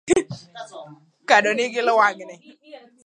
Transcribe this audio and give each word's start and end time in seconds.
Kado 1.29 1.49
nigi 1.55 1.81
lwang'ni 1.87 2.35